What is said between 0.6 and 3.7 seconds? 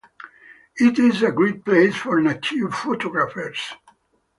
It is a great place for nature photographers.